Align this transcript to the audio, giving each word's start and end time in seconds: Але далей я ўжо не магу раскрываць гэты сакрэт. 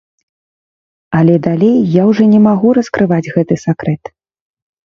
Але 1.19 1.35
далей 1.47 1.75
я 2.01 2.07
ўжо 2.13 2.23
не 2.33 2.39
магу 2.47 2.67
раскрываць 2.81 3.23
гэты 3.37 3.55
сакрэт. 3.69 4.03